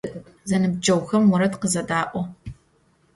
Zenıbceğuxem 0.49 1.23
vored 1.31 1.53
khızeda'o. 1.61 2.21